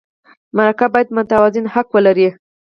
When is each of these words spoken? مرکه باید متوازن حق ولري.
مرکه 0.57 0.85
باید 0.93 1.13
متوازن 1.17 1.65
حق 1.73 1.87
ولري. 1.95 2.29